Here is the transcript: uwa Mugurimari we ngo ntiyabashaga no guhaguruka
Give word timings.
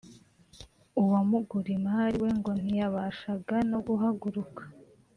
uwa 1.01 1.19
Mugurimari 1.29 2.17
we 2.23 2.29
ngo 2.39 2.51
ntiyabashaga 2.61 3.55
no 3.71 3.79
guhaguruka 3.87 4.61